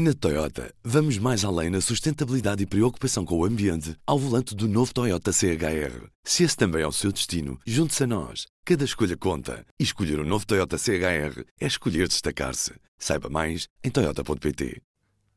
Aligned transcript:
Na 0.00 0.14
Toyota, 0.14 0.72
vamos 0.84 1.18
mais 1.18 1.44
além 1.44 1.70
na 1.70 1.80
sustentabilidade 1.80 2.62
e 2.62 2.66
preocupação 2.66 3.24
com 3.24 3.36
o 3.36 3.44
ambiente 3.44 3.96
ao 4.06 4.16
volante 4.16 4.54
do 4.54 4.68
novo 4.68 4.94
Toyota 4.94 5.32
CHR. 5.32 6.06
Se 6.22 6.44
esse 6.44 6.56
também 6.56 6.82
é 6.82 6.86
o 6.86 6.92
seu 6.92 7.10
destino, 7.10 7.58
junte-se 7.66 8.04
a 8.04 8.06
nós. 8.06 8.46
Cada 8.64 8.84
escolha 8.84 9.16
conta. 9.16 9.66
E 9.76 9.82
escolher 9.82 10.20
o 10.20 10.22
um 10.22 10.24
novo 10.24 10.46
Toyota 10.46 10.78
CHR 10.78 11.42
é 11.60 11.66
escolher 11.66 12.06
destacar-se. 12.06 12.74
Saiba 12.96 13.28
mais 13.28 13.66
em 13.82 13.90
Toyota.pt. 13.90 14.80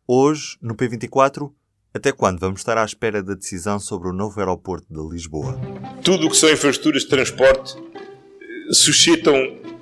Hoje, 0.07 0.57
no 0.61 0.75
P24, 0.75 1.51
até 1.91 2.11
quando 2.11 2.39
vamos 2.39 2.59
estar 2.59 2.77
à 2.77 2.85
espera 2.85 3.23
da 3.23 3.33
decisão 3.33 3.79
sobre 3.79 4.09
o 4.09 4.13
novo 4.13 4.39
aeroporto 4.39 4.85
de 4.93 5.11
Lisboa? 5.11 5.59
Tudo 6.03 6.27
o 6.27 6.29
que 6.29 6.37
são 6.37 6.51
infraestruturas 6.51 7.01
de 7.01 7.09
transporte 7.09 7.73
suscitam 8.71 9.33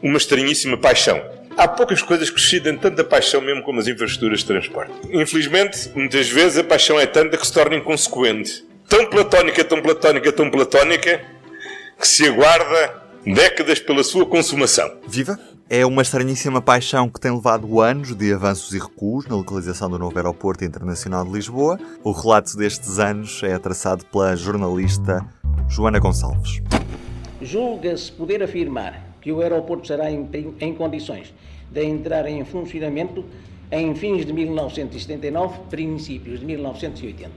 uma 0.02 0.16
estranhíssima 0.16 0.77
paixão 0.77 1.20
há 1.59 1.67
poucas 1.67 2.01
coisas 2.01 2.29
que 2.29 2.39
suscitam 2.39 2.77
tanta 2.77 3.03
paixão 3.03 3.41
mesmo 3.41 3.61
como 3.63 3.79
as 3.79 3.87
infraestruturas 3.87 4.39
de 4.39 4.45
transporte. 4.45 4.93
Infelizmente, 5.11 5.91
muitas 5.93 6.29
vezes 6.29 6.57
a 6.57 6.63
paixão 6.63 6.97
é 6.97 7.05
tanta 7.05 7.37
que 7.37 7.45
se 7.45 7.51
torna 7.51 7.75
inconsequente. 7.75 8.65
Tão 8.87 9.05
platónica, 9.07 9.64
tão 9.64 9.81
platónica, 9.81 10.31
tão 10.31 10.50
platónica, 10.50 11.21
que 12.00 12.07
se 12.07 12.25
aguarda 12.27 13.03
décadas 13.25 13.79
pela 13.79 14.03
sua 14.03 14.25
consumação. 14.25 14.89
Viva! 15.05 15.37
É 15.69 15.86
uma 15.86 16.01
estranhíssima 16.01 16.61
paixão 16.61 17.07
que 17.07 17.19
tem 17.19 17.31
levado 17.31 17.79
anos 17.79 18.15
de 18.15 18.33
avanços 18.33 18.73
e 18.73 18.79
recuos 18.79 19.28
na 19.28 19.36
localização 19.36 19.87
do 19.87 20.00
novo 20.00 20.17
Aeroporto 20.17 20.65
Internacional 20.65 21.23
de 21.23 21.31
Lisboa. 21.31 21.78
O 22.03 22.11
relato 22.11 22.57
destes 22.57 22.97
anos 22.97 23.43
é 23.43 23.59
traçado 23.59 24.03
pela 24.05 24.36
jornalista 24.36 25.23
Joana 25.67 26.00
Gonçalves. 26.00 26.64
Julga-se 27.39 28.11
poder 28.11 28.41
afirmar 28.41 29.09
que 29.21 29.31
o 29.31 29.41
aeroporto 29.41 29.86
será 29.86 30.09
em, 30.09 30.28
em 30.59 30.73
condições 30.73 31.31
de 31.71 31.83
entrar 31.83 32.28
em 32.28 32.44
funcionamento 32.44 33.23
em 33.72 33.94
fins 33.94 34.25
de 34.25 34.33
1979, 34.33 35.59
princípios 35.69 36.39
de 36.39 36.45
1980. 36.45 37.31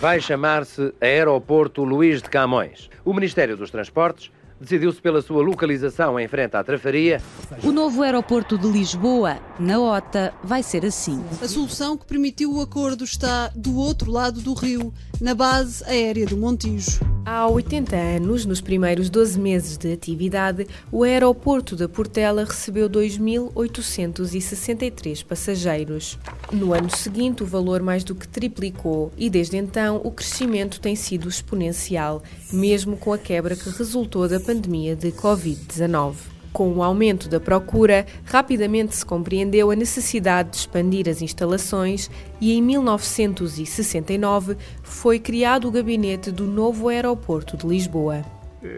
Vai 0.00 0.20
chamar-se 0.20 0.92
Aeroporto 1.00 1.84
Luís 1.84 2.20
de 2.20 2.28
Camões. 2.28 2.90
O 3.04 3.14
Ministério 3.14 3.56
dos 3.56 3.70
Transportes 3.70 4.30
decidiu-se 4.60 5.00
pela 5.00 5.22
sua 5.22 5.42
localização 5.42 6.20
em 6.20 6.28
frente 6.28 6.56
à 6.56 6.62
Trafaria. 6.62 7.22
O 7.64 7.72
novo 7.72 8.02
aeroporto 8.02 8.58
de 8.58 8.68
Lisboa, 8.68 9.38
na 9.58 9.80
OTA, 9.80 10.34
vai 10.44 10.62
ser 10.62 10.84
assim. 10.84 11.24
A 11.40 11.48
solução 11.48 11.96
que 11.96 12.04
permitiu 12.04 12.52
o 12.52 12.60
acordo 12.60 13.04
está 13.04 13.48
do 13.54 13.76
outro 13.76 14.10
lado 14.10 14.40
do 14.40 14.52
rio, 14.52 14.92
na 15.20 15.34
base 15.34 15.82
aérea 15.84 16.26
do 16.26 16.36
Montijo. 16.36 17.00
Há 17.24 17.46
80 17.46 17.94
anos, 17.94 18.44
nos 18.46 18.62
primeiros 18.62 19.10
12 19.10 19.38
meses 19.38 19.76
de 19.76 19.92
atividade, 19.92 20.66
o 20.90 21.04
aeroporto 21.04 21.76
da 21.76 21.88
Portela 21.88 22.44
recebeu 22.44 22.88
2.863 22.88 25.22
passageiros. 25.24 26.18
No 26.50 26.72
ano 26.72 26.88
seguinte, 26.90 27.42
o 27.42 27.46
valor 27.46 27.82
mais 27.82 28.02
do 28.02 28.14
que 28.14 28.26
triplicou 28.26 29.12
e 29.18 29.28
desde 29.28 29.58
então 29.58 30.00
o 30.02 30.10
crescimento 30.10 30.80
tem 30.80 30.96
sido 30.96 31.28
exponencial, 31.28 32.22
mesmo 32.50 32.96
com 32.96 33.12
a 33.12 33.18
quebra 33.18 33.54
que 33.54 33.68
resultou 33.68 34.26
da 34.26 34.40
pandemia 34.40 34.96
de 34.96 35.12
Covid-19. 35.12 36.39
Com 36.52 36.72
o 36.72 36.82
aumento 36.82 37.28
da 37.28 37.38
procura, 37.38 38.04
rapidamente 38.24 38.96
se 38.96 39.06
compreendeu 39.06 39.70
a 39.70 39.76
necessidade 39.76 40.50
de 40.50 40.56
expandir 40.56 41.08
as 41.08 41.22
instalações 41.22 42.10
e 42.40 42.52
em 42.52 42.60
1969 42.60 44.56
foi 44.82 45.20
criado 45.20 45.68
o 45.68 45.70
gabinete 45.70 46.32
do 46.32 46.46
novo 46.46 46.88
aeroporto 46.88 47.56
de 47.56 47.66
Lisboa. 47.66 48.24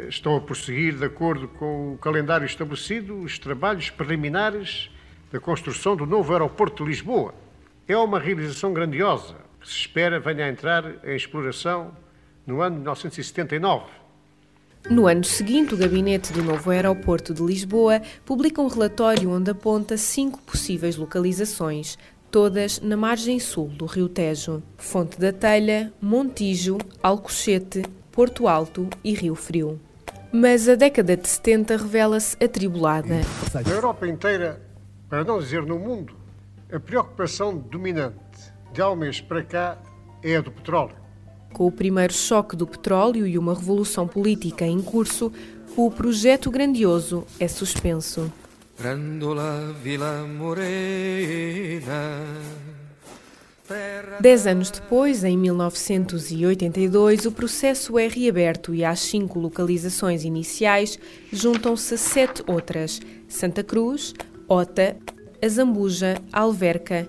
Estão 0.09 0.37
a 0.37 0.41
prosseguir, 0.41 0.97
de 0.97 1.05
acordo 1.05 1.49
com 1.49 1.95
o 1.95 1.99
calendário 1.99 2.45
estabelecido, 2.45 3.19
os 3.19 3.39
trabalhos 3.39 3.91
preliminares 3.91 4.91
da 5.33 5.41
construção 5.41 5.97
do 5.97 6.07
novo 6.07 6.31
aeroporto 6.33 6.85
de 6.85 6.91
Lisboa. 6.91 7.35
É 7.89 7.97
uma 7.97 8.21
realização 8.21 8.73
grandiosa 8.73 9.35
que 9.61 9.67
se 9.67 9.77
espera 9.77 10.21
venha 10.21 10.45
a 10.45 10.49
entrar 10.49 10.85
em 11.05 11.17
exploração 11.17 11.91
no 12.47 12.61
ano 12.61 12.77
de 12.77 12.83
1979 12.83 14.02
no 14.91 15.07
ano 15.07 15.25
seguinte, 15.25 15.75
o 15.75 15.77
gabinete 15.77 16.33
do 16.33 16.43
novo 16.43 16.71
aeroporto 16.71 17.33
de 17.33 17.43
Lisboa 17.43 18.03
publica 18.25 18.61
um 18.61 18.67
relatório 18.67 19.31
onde 19.31 19.51
aponta 19.51 19.97
cinco 19.97 20.41
possíveis 20.43 20.97
localizações, 20.97 21.97
todas 22.31 22.81
na 22.81 22.97
margem 22.97 23.39
sul 23.39 23.69
do 23.69 23.87
Rio 23.87 24.09
Tejo: 24.09 24.63
Fonte 24.77 25.19
da 25.21 25.33
Telha, 25.33 25.93
Montijo, 26.01 26.79
Alcochete, 27.03 27.83
Porto 28.11 28.49
Alto 28.49 28.89
e 29.05 29.15
Rio 29.15 29.35
Frio. 29.35 29.81
Mas 30.33 30.69
a 30.69 30.75
década 30.75 31.17
de 31.17 31.29
70 31.29 31.77
revela-se 31.77 32.43
atribulada. 32.43 33.21
Na 33.55 33.71
Europa 33.71 34.09
inteira, 34.09 34.61
para 35.09 35.23
não 35.23 35.39
dizer 35.39 35.63
no 35.63 35.79
mundo, 35.79 36.15
a 36.73 36.81
preocupação 36.81 37.57
dominante 37.57 38.17
de 38.73 38.81
há 38.81 38.91
um 38.91 38.97
mês 38.97 39.21
para 39.21 39.43
cá 39.45 39.79
é 40.23 40.37
a 40.37 40.41
do 40.41 40.51
petróleo. 40.51 41.02
Com 41.53 41.67
o 41.67 41.73
primeiro 41.73 42.13
choque 42.13 42.57
do 42.57 42.67
petróleo 42.67 43.27
e 43.27 43.37
uma 43.37 43.55
revolução 43.55 44.09
política 44.09 44.65
em 44.65 44.81
curso, 44.81 45.31
o 45.77 45.91
projeto 45.91 46.51
grandioso 46.51 47.27
é 47.39 47.47
suspenso. 47.49 48.33
Dez 54.21 54.47
anos 54.47 54.71
depois, 54.71 55.25
em 55.25 55.37
1982, 55.37 57.27
o 57.27 57.33
processo 57.33 57.99
é 57.99 58.09
reaberto 58.09 58.75
e 58.75 58.85
às 58.85 59.01
cinco 59.01 59.39
localizações 59.39 60.25
iniciais 60.25 60.99
juntam-se 61.33 61.97
sete 61.97 62.43
outras: 62.47 63.01
Santa 63.29 63.63
Cruz, 63.63 64.15
Ota, 64.49 64.97
Azambuja, 65.43 66.17
Alverca, 66.33 67.09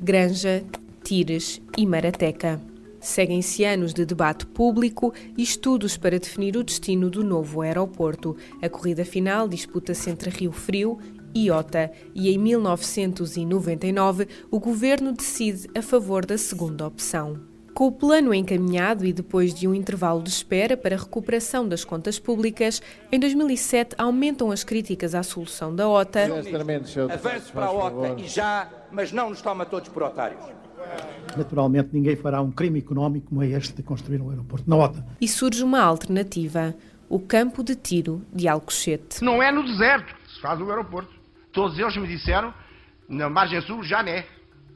Granja, 0.00 0.64
Tires 1.02 1.60
e 1.76 1.86
Marateca. 1.86 2.60
Seguem-se 3.06 3.64
anos 3.64 3.94
de 3.94 4.04
debate 4.04 4.44
público 4.44 5.14
e 5.38 5.42
estudos 5.44 5.96
para 5.96 6.18
definir 6.18 6.56
o 6.56 6.64
destino 6.64 7.08
do 7.08 7.22
novo 7.22 7.60
aeroporto. 7.60 8.36
A 8.60 8.68
corrida 8.68 9.04
final 9.04 9.46
disputa-se 9.46 10.10
entre 10.10 10.28
Rio 10.28 10.50
Frio 10.50 10.98
e 11.32 11.48
Ota 11.48 11.92
e 12.12 12.28
em 12.28 12.36
1999 12.36 14.26
o 14.50 14.58
governo 14.58 15.12
decide 15.12 15.68
a 15.78 15.82
favor 15.82 16.26
da 16.26 16.36
segunda 16.36 16.84
opção. 16.84 17.38
Com 17.72 17.86
o 17.86 17.92
plano 17.92 18.34
encaminhado 18.34 19.06
e 19.06 19.12
depois 19.12 19.54
de 19.54 19.68
um 19.68 19.74
intervalo 19.74 20.20
de 20.20 20.30
espera 20.30 20.76
para 20.76 20.96
a 20.96 20.98
recuperação 20.98 21.68
das 21.68 21.84
contas 21.84 22.18
públicas, 22.18 22.82
em 23.12 23.20
2007 23.20 23.94
aumentam 23.96 24.50
as 24.50 24.64
críticas 24.64 25.14
à 25.14 25.22
solução 25.22 25.72
da 25.72 25.88
OTA. 25.88 26.24
Avance 26.24 27.52
para 27.52 27.66
a 27.66 27.70
OTA 27.70 28.20
e 28.20 28.26
já, 28.26 28.68
mas 28.90 29.12
não 29.12 29.30
nos 29.30 29.40
toma 29.40 29.64
todos 29.64 29.88
por 29.90 30.02
otários. 30.02 30.65
Naturalmente, 31.36 31.90
ninguém 31.92 32.16
fará 32.16 32.40
um 32.40 32.50
crime 32.50 32.78
económico 32.78 33.28
como 33.28 33.42
é 33.42 33.48
este 33.48 33.74
de 33.74 33.82
construir 33.82 34.20
um 34.20 34.30
aeroporto 34.30 34.68
na 34.68 34.76
OTA. 34.76 35.06
E 35.20 35.28
surge 35.28 35.62
uma 35.62 35.80
alternativa: 35.80 36.74
o 37.08 37.18
campo 37.18 37.62
de 37.62 37.74
tiro 37.74 38.22
de 38.32 38.48
Alcochete. 38.48 39.22
Não 39.22 39.42
é 39.42 39.52
no 39.52 39.62
deserto 39.62 40.14
que 40.14 40.32
se 40.32 40.40
faz 40.40 40.60
o 40.60 40.70
aeroporto. 40.70 41.10
Todos 41.52 41.78
eles 41.78 41.96
me 41.96 42.06
disseram, 42.06 42.52
na 43.08 43.28
margem 43.28 43.60
sul, 43.62 43.82
já 43.82 44.02
não 44.02 44.10
é. 44.10 44.26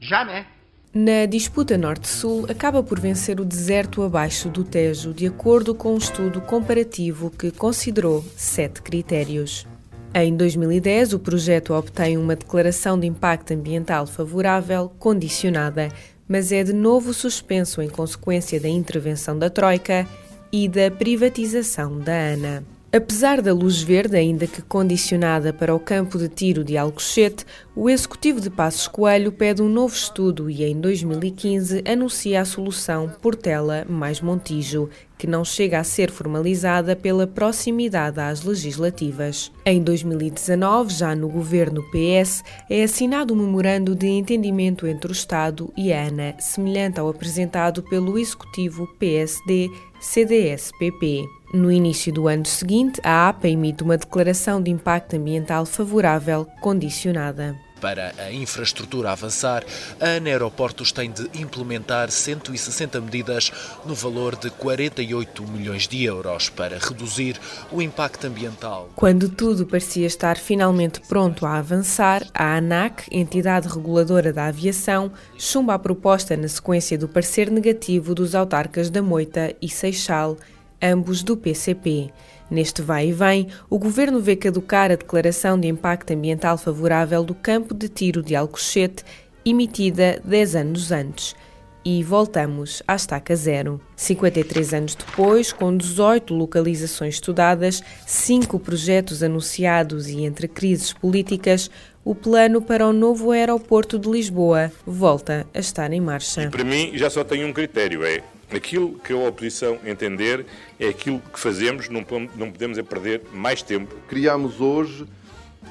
Já 0.01 0.25
não 0.25 0.33
é. 0.33 0.47
Na 0.93 1.25
disputa 1.25 1.79
Norte-Sul, 1.79 2.47
acaba 2.51 2.83
por 2.83 2.99
vencer 2.99 3.39
o 3.39 3.45
deserto 3.45 4.03
abaixo 4.03 4.49
do 4.49 4.65
Tejo, 4.65 5.15
de 5.15 5.25
acordo 5.27 5.73
com 5.73 5.95
um 5.95 5.99
estudo 5.99 6.41
comparativo 6.41 7.31
que 7.31 7.53
considerou 7.53 8.25
sete 8.37 8.83
critérios. 8.83 9.69
Em 10.13 10.37
2010, 10.37 11.13
o 11.13 11.21
projeto 11.21 11.73
obtém 11.73 12.19
uma 12.19 12.35
declaração 12.35 12.99
de 12.99 13.07
impacto 13.07 13.53
ambiental 13.53 14.09
favorável 14.09 14.91
condicionada, 14.99 15.89
mas 16.27 16.51
é 16.51 16.65
de 16.65 16.73
novo 16.73 17.15
suspenso 17.15 17.81
em 17.81 17.89
consequência 17.89 18.61
da 18.61 18.69
intervenção 18.69 19.39
da 19.39 19.49
Troika 19.49 20.05
e 20.51 20.69
da 20.69 20.91
privatização 20.91 21.97
da 22.01 22.13
ANA. 22.13 22.65
Apesar 22.93 23.41
da 23.41 23.55
luz 23.55 23.81
verde, 23.81 24.17
ainda 24.17 24.49
que 24.49 24.61
condicionada 24.63 25.53
para 25.53 25.73
o 25.73 25.79
campo 25.79 26.19
de 26.19 26.29
tiro 26.29 26.65
de 26.65 26.77
Alcochete, 26.77 27.47
o 27.73 27.89
executivo 27.89 28.41
de 28.41 28.51
Passos 28.51 28.89
Coelho 28.89 29.31
pede 29.31 29.63
um 29.63 29.69
novo 29.69 29.95
estudo 29.95 30.51
e, 30.51 30.65
em 30.65 30.75
2015, 30.75 31.85
anuncia 31.87 32.41
a 32.41 32.45
solução 32.45 33.09
Portela 33.23 33.87
mais 33.89 34.21
Montijo, 34.21 34.91
que 35.17 35.29
não 35.29 35.45
chega 35.45 35.79
a 35.79 35.85
ser 35.85 36.11
formalizada 36.11 36.97
pela 36.97 37.29
proximidade 37.29 38.19
às 38.19 38.43
legislativas. 38.43 39.53
Em 39.65 39.81
2019, 39.81 40.93
já 40.93 41.15
no 41.15 41.29
governo 41.29 41.85
PS, 41.93 42.43
é 42.69 42.83
assinado 42.83 43.35
um 43.35 43.37
memorando 43.37 43.95
de 43.95 44.09
entendimento 44.09 44.85
entre 44.85 45.13
o 45.13 45.15
Estado 45.15 45.73
e 45.77 45.93
a 45.93 46.09
ANA, 46.09 46.35
semelhante 46.41 46.99
ao 46.99 47.09
apresentado 47.09 47.85
pelo 47.85 48.19
executivo 48.19 48.89
PSD-CDS-PP. 48.99 51.40
No 51.53 51.73
início 51.73 52.13
do 52.13 52.29
ano 52.29 52.47
seguinte, 52.47 53.01
a 53.03 53.29
APA 53.29 53.49
emite 53.49 53.83
uma 53.83 53.99
declaração 53.99 54.63
de 54.63 54.71
impacto 54.71 55.17
ambiental 55.17 55.67
favorável 55.67 56.47
condicionada. 56.61 57.57
Para 57.81 58.13
a 58.19 58.31
infraestrutura 58.31 59.11
avançar, 59.11 59.65
a 59.99 60.25
Aeroportos 60.25 60.93
tem 60.93 61.11
de 61.11 61.29
implementar 61.35 62.11
160 62.11 63.01
medidas 63.01 63.51
no 63.85 63.97
valor 63.97 64.37
de 64.37 64.51
48 64.51 65.43
milhões 65.49 65.89
de 65.89 66.05
euros 66.05 66.49
para 66.51 66.79
reduzir 66.79 67.41
o 67.73 67.83
impacto 67.83 68.27
ambiental. 68.27 68.91
Quando 68.95 69.29
tudo 69.29 69.67
parecia 69.67 70.07
estar 70.07 70.37
finalmente 70.37 71.01
pronto 71.01 71.45
a 71.47 71.57
avançar, 71.57 72.25
a 72.33 72.59
ANAC, 72.59 73.09
entidade 73.11 73.67
reguladora 73.67 74.33
da 74.33 74.47
aviação, 74.47 75.11
chumba 75.37 75.75
a 75.75 75.79
proposta 75.79 76.37
na 76.37 76.47
sequência 76.47 76.97
do 76.97 77.09
parecer 77.09 77.51
negativo 77.51 78.15
dos 78.15 78.37
autarcas 78.37 78.89
da 78.91 79.03
Moita 79.03 79.57
e 79.61 79.69
Seixal, 79.69 80.37
ambos 80.83 81.23
do 81.23 81.37
PCP. 81.37 82.11
Neste 82.51 82.83
vai 82.83 83.09
e 83.09 83.13
vem, 83.13 83.49
o 83.69 83.79
governo 83.79 84.21
vê 84.21 84.35
caducar 84.35 84.91
a 84.91 84.97
declaração 84.97 85.59
de 85.59 85.69
impacto 85.69 86.13
ambiental 86.13 86.59
favorável 86.59 87.23
do 87.23 87.35
campo 87.35 87.73
de 87.73 87.89
tiro 87.89 88.23
de 88.23 88.35
Alcochete, 88.35 89.05
emitida 89.45 90.21
10 90.25 90.57
anos 90.57 90.91
antes. 90.91 91.37
E 91.83 92.03
voltamos 92.03 92.83
à 92.87 92.95
estaca 92.95 93.35
zero. 93.35 93.81
53 93.97 94.75
anos 94.75 94.95
depois, 94.95 95.51
com 95.51 95.75
18 95.75 96.35
localizações 96.35 97.15
estudadas, 97.15 97.83
5 98.07 98.59
projetos 98.59 99.23
anunciados 99.23 100.09
e 100.09 100.25
entre 100.25 100.47
crises 100.47 100.93
políticas, 100.93 101.71
o 102.05 102.15
plano 102.15 102.61
para 102.61 102.87
o 102.87 102.93
novo 102.93 103.31
aeroporto 103.31 103.99
de 103.99 104.11
Lisboa 104.11 104.71
volta 104.87 105.47
a 105.55 105.59
estar 105.59 105.91
em 105.93 106.01
marcha. 106.01 106.43
E 106.43 106.51
para 106.51 106.65
mim 106.65 106.93
já 106.95 107.09
só 107.09 107.25
tem 107.25 107.45
um 107.45 107.53
critério, 107.53 108.05
é 108.05 108.23
aquilo 108.57 108.99
que 108.99 109.13
a 109.13 109.17
oposição 109.17 109.79
entender 109.85 110.47
é 110.79 110.89
aquilo 110.89 111.21
que 111.33 111.39
fazemos, 111.39 111.89
não, 111.89 112.03
podemos 112.03 112.79
é 112.79 112.83
perder 112.83 113.23
mais 113.33 113.63
tempo. 113.63 113.95
Criamos 114.09 114.61
hoje, 114.61 115.05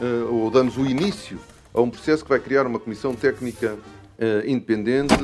uh, 0.02 0.34
ou 0.34 0.50
damos 0.50 0.78
o 0.78 0.86
início 0.86 1.40
a 1.74 1.82
um 1.82 1.90
processo 1.90 2.24
que 2.24 2.30
vai 2.30 2.40
criar 2.40 2.66
uma 2.66 2.80
comissão 2.80 3.14
técnica 3.14 3.74
uh, 3.74 4.48
independente 4.48 5.16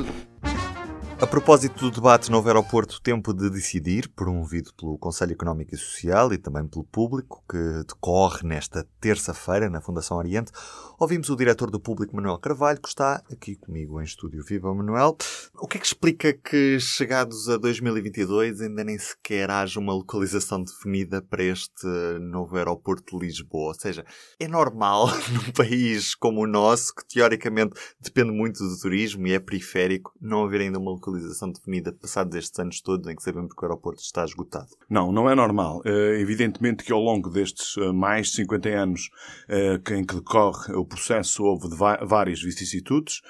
a 1.18 1.26
propósito 1.26 1.80
do 1.80 1.90
debate 1.90 2.30
no 2.30 2.46
aeroporto 2.46 3.00
Tempo 3.00 3.32
de 3.32 3.48
Decidir, 3.48 4.06
promovido 4.10 4.70
pelo 4.74 4.98
Conselho 4.98 5.32
Económico 5.32 5.74
e 5.74 5.78
Social 5.78 6.30
e 6.30 6.36
também 6.36 6.66
pelo 6.66 6.84
público, 6.84 7.42
que 7.50 7.84
decorre 7.88 8.46
nesta 8.46 8.86
terça-feira 9.00 9.70
na 9.70 9.80
Fundação 9.80 10.18
Oriente, 10.18 10.52
ouvimos 11.00 11.30
o 11.30 11.36
diretor 11.36 11.70
do 11.70 11.80
Público, 11.80 12.14
Manuel 12.14 12.38
Carvalho, 12.38 12.80
que 12.80 12.88
está 12.88 13.22
aqui 13.32 13.56
comigo 13.56 13.98
em 13.98 14.04
estúdio. 14.04 14.44
Viva, 14.44 14.74
Manuel. 14.74 15.16
O 15.58 15.66
que 15.66 15.78
é 15.78 15.80
que 15.80 15.86
explica 15.86 16.34
que, 16.34 16.78
chegados 16.78 17.48
a 17.48 17.56
2022, 17.56 18.60
ainda 18.60 18.84
nem 18.84 18.98
sequer 18.98 19.50
haja 19.50 19.80
uma 19.80 19.94
localização 19.94 20.62
definida 20.62 21.22
para 21.22 21.42
este 21.42 21.86
novo 22.20 22.58
aeroporto 22.58 23.18
de 23.18 23.26
Lisboa? 23.26 23.68
Ou 23.68 23.74
seja, 23.74 24.04
é 24.38 24.46
normal 24.46 25.06
num 25.32 25.50
país 25.52 26.14
como 26.14 26.42
o 26.42 26.46
nosso, 26.46 26.94
que 26.94 27.06
teoricamente 27.06 27.72
depende 27.98 28.32
muito 28.32 28.62
do 28.62 28.78
turismo 28.78 29.26
e 29.26 29.32
é 29.32 29.38
periférico, 29.38 30.12
não 30.20 30.44
haver 30.44 30.60
ainda 30.60 30.78
uma 30.78 30.90
localização 30.90 31.05
localização 31.06 31.52
definida 31.52 31.92
passados 31.92 32.34
estes 32.34 32.58
anos 32.58 32.80
todos 32.80 33.06
em 33.08 33.14
que 33.14 33.22
sabemos 33.22 33.54
que 33.54 33.62
o 33.62 33.64
aeroporto 33.64 34.02
está 34.02 34.24
esgotado? 34.24 34.68
Não, 34.90 35.12
não 35.12 35.30
é 35.30 35.34
normal. 35.34 35.80
Uh, 35.86 36.14
evidentemente 36.18 36.84
que 36.84 36.92
ao 36.92 37.00
longo 37.00 37.30
destes 37.30 37.76
uh, 37.76 37.94
mais 37.94 38.28
de 38.28 38.36
50 38.36 38.68
anos 38.68 39.10
uh, 39.48 39.92
em 39.92 40.04
que 40.04 40.16
decorre 40.16 40.74
o 40.74 40.84
processo 40.84 41.44
houve 41.44 41.68
várias 42.06 42.42
vicissitudes. 42.42 43.20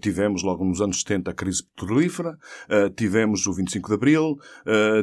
tivemos 0.00 0.42
logo 0.42 0.64
nos 0.64 0.80
anos 0.80 1.00
70 1.00 1.30
a 1.30 1.34
crise 1.34 1.62
petrolífera, 1.64 2.36
tivemos 2.96 3.46
o 3.46 3.52
25 3.52 3.88
de 3.88 3.94
Abril, 3.94 4.36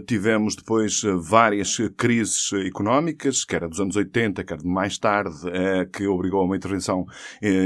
tivemos 0.05 0.55
depois 0.55 1.01
várias 1.19 1.77
crises 1.95 2.51
económicas, 2.65 3.43
que 3.43 3.55
era 3.55 3.67
dos 3.67 3.79
anos 3.79 3.95
80, 3.95 4.43
que 4.43 4.53
era 4.53 4.61
de 4.61 4.67
mais 4.67 4.97
tarde, 4.97 5.37
que 5.93 6.07
obrigou 6.07 6.41
a 6.41 6.45
uma 6.45 6.55
intervenção 6.55 7.05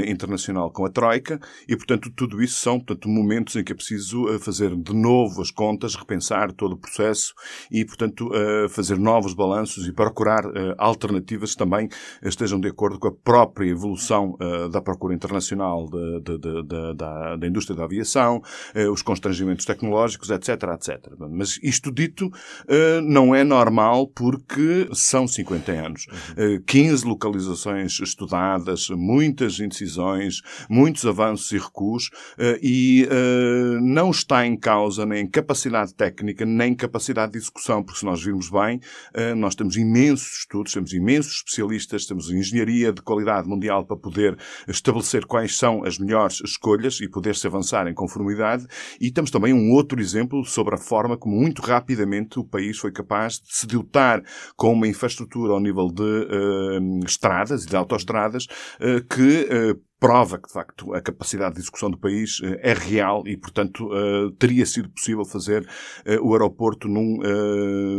internacional 0.06 0.70
com 0.70 0.84
a 0.84 0.90
Troika, 0.90 1.40
e 1.68 1.76
portanto 1.76 2.10
tudo 2.14 2.42
isso 2.42 2.60
são 2.60 2.78
portanto, 2.78 3.08
momentos 3.08 3.56
em 3.56 3.64
que 3.64 3.72
é 3.72 3.74
preciso 3.74 4.38
fazer 4.38 4.51
fazer 4.52 4.76
de 4.76 4.94
novo 4.94 5.40
as 5.40 5.50
contas, 5.50 5.94
repensar 5.94 6.52
todo 6.52 6.72
o 6.72 6.76
processo 6.76 7.32
e, 7.70 7.84
portanto, 7.86 8.28
uh, 8.28 8.68
fazer 8.68 8.98
novos 8.98 9.32
balanços 9.32 9.86
e 9.86 9.92
procurar 9.92 10.44
uh, 10.44 10.74
alternativas 10.76 11.52
que 11.52 11.56
também 11.56 11.88
estejam 12.22 12.60
de 12.60 12.68
acordo 12.68 12.98
com 12.98 13.08
a 13.08 13.12
própria 13.12 13.70
evolução 13.70 14.34
uh, 14.34 14.68
da 14.68 14.82
procura 14.82 15.14
internacional 15.14 15.88
de, 15.88 16.20
de, 16.20 16.38
de, 16.38 16.94
da, 16.94 17.36
da, 17.36 17.46
indústria 17.46 17.76
da 17.76 17.84
aviação, 17.84 18.42
os 18.92 19.02
constrangimentos 19.02 19.64
tecnológicos, 19.64 20.30
etc, 20.30 20.62
etc. 20.74 21.12
Mas 21.30 21.58
isto 21.62 21.92
dito, 21.92 22.30
não 23.04 23.34
é 23.34 23.44
normal 23.44 24.06
porque 24.08 24.88
são 24.92 25.26
50 25.26 25.72
anos. 25.72 26.06
15 26.66 27.06
localizações 27.06 28.00
estudadas, 28.00 28.88
muitas 28.90 29.60
indecisões, 29.60 30.40
muitos 30.68 31.06
avanços 31.06 31.50
e 31.52 31.58
recuos 31.58 32.10
e 32.62 33.08
não 33.80 34.10
está 34.10 34.41
em 34.46 34.56
causa 34.56 35.06
nem 35.06 35.26
capacidade 35.26 35.94
técnica, 35.94 36.44
nem 36.44 36.74
capacidade 36.74 37.32
de 37.32 37.38
execução, 37.38 37.82
porque 37.82 38.00
se 38.00 38.04
nós 38.04 38.22
virmos 38.22 38.50
bem, 38.50 38.80
eh, 39.14 39.34
nós 39.34 39.54
temos 39.54 39.76
imensos 39.76 40.40
estudos, 40.40 40.72
temos 40.72 40.92
imensos 40.92 41.36
especialistas, 41.36 42.06
temos 42.06 42.30
engenharia 42.30 42.92
de 42.92 43.02
qualidade 43.02 43.48
mundial 43.48 43.86
para 43.86 43.96
poder 43.96 44.36
estabelecer 44.68 45.26
quais 45.26 45.56
são 45.56 45.84
as 45.84 45.98
melhores 45.98 46.40
escolhas 46.44 47.00
e 47.00 47.08
poder-se 47.08 47.46
avançar 47.46 47.86
em 47.86 47.94
conformidade. 47.94 48.66
E 49.00 49.10
temos 49.10 49.30
também 49.30 49.52
um 49.52 49.72
outro 49.72 50.00
exemplo 50.00 50.44
sobre 50.44 50.74
a 50.74 50.78
forma 50.78 51.16
como 51.16 51.36
muito 51.36 51.62
rapidamente 51.62 52.38
o 52.38 52.44
país 52.44 52.78
foi 52.78 52.92
capaz 52.92 53.34
de 53.34 53.54
se 53.54 53.66
dotar 53.66 54.22
com 54.56 54.72
uma 54.72 54.86
infraestrutura 54.86 55.52
ao 55.52 55.60
nível 55.60 55.88
de 55.88 56.02
uh, 56.02 57.04
estradas 57.04 57.64
e 57.64 57.68
de 57.68 57.76
autoestradas 57.76 58.46
uh, 58.80 59.02
que 59.08 59.48
uh, 59.50 59.91
prova 60.02 60.36
que, 60.36 60.48
de 60.48 60.52
facto, 60.52 60.92
a 60.92 61.00
capacidade 61.00 61.54
de 61.54 61.60
execução 61.60 61.88
do 61.88 61.96
país 61.96 62.40
uh, 62.40 62.56
é 62.58 62.74
real 62.74 63.22
e, 63.24 63.36
portanto, 63.36 63.86
uh, 63.86 64.32
teria 64.32 64.66
sido 64.66 64.90
possível 64.90 65.24
fazer 65.24 65.62
uh, 65.62 66.26
o 66.26 66.32
aeroporto 66.32 66.88
num, 66.88 67.18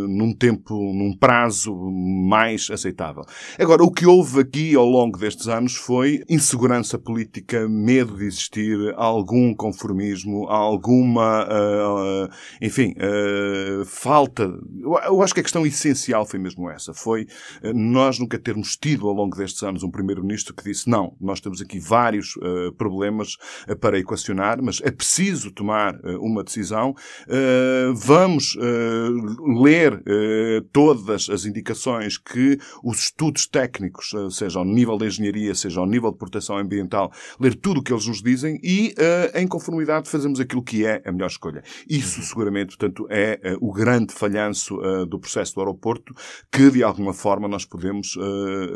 num 0.10 0.34
tempo, 0.34 0.74
num 0.74 1.16
prazo 1.18 1.74
mais 1.74 2.70
aceitável. 2.70 3.24
Agora, 3.58 3.84
o 3.84 3.92
que 3.92 4.06
houve 4.06 4.42
aqui 4.42 4.76
ao 4.76 4.86
longo 4.86 5.18
destes 5.18 5.48
anos 5.48 5.76
foi 5.76 6.22
insegurança 6.28 7.00
política, 7.00 7.70
medo 7.70 8.18
de 8.18 8.26
existir, 8.26 8.94
algum 8.98 9.54
conformismo, 9.56 10.48
alguma, 10.50 11.48
enfim, 12.62 12.94
falta. 13.86 14.52
Eu 15.06 15.22
acho 15.22 15.34
que 15.34 15.40
a 15.40 15.44
questão 15.44 15.66
essencial 15.66 16.26
foi 16.26 16.40
mesmo 16.40 16.70
essa. 16.70 16.94
Foi 16.94 17.28
nós 17.74 18.20
nunca 18.20 18.38
termos 18.38 18.76
tido 18.76 19.08
ao 19.08 19.14
longo 19.14 19.38
destes 19.38 19.64
anos 19.64 19.84
um 19.84 19.92
primeiro-ministro 19.92 20.54
que 20.54 20.64
disse 20.64 20.90
não, 20.90 21.16
nós 21.22 21.40
temos 21.40 21.62
aqui 21.62 21.80
vários 21.94 22.36
uh, 22.38 22.74
problemas 22.76 23.36
uh, 23.70 23.78
para 23.78 24.00
equacionar, 24.00 24.60
mas 24.64 24.82
é 24.82 24.90
preciso 24.90 25.52
tomar 25.52 25.94
uh, 25.98 26.20
uma 26.20 26.44
decisão. 26.44 26.96
vamos 27.96 28.58
ler 29.66 30.02
todas 30.72 31.30
as 31.30 31.46
indicações 31.46 32.18
que 32.18 32.58
os 32.84 33.00
estudos 33.00 33.46
técnicos, 33.48 34.12
seja 34.32 34.60
ao 34.60 34.66
nível 34.66 34.98
da 34.98 35.06
engenharia, 35.06 35.54
seja 35.54 35.80
ao 35.80 35.86
nível 35.86 36.12
de 36.12 36.18
proteção 36.18 36.58
ambiental, 36.58 37.12
ler 37.40 37.56
tudo 37.56 37.80
o 37.80 37.84
que 37.84 37.92
eles 37.94 38.08
nos 38.08 38.22
dizem 38.22 38.60
e, 38.64 38.94
em 39.34 39.48
conformidade, 39.48 40.10
fazemos 40.10 40.40
aquilo 40.40 40.64
que 40.64 40.86
é 40.86 41.02
a 41.06 41.12
melhor 41.12 41.28
escolha. 41.28 41.64
Isso, 41.90 42.20
uhum. 42.20 42.26
seguramente, 42.26 42.78
portanto, 42.78 43.08
é 43.10 43.40
o 43.60 43.72
grande 43.72 44.14
falhanço 44.14 44.78
do 45.08 45.20
processo 45.20 45.56
do 45.56 45.62
aeroporto 45.62 46.14
que, 46.52 46.70
de 46.72 46.84
alguma 46.84 47.14
forma, 47.14 47.48
nós 47.48 47.66
podemos 47.66 48.18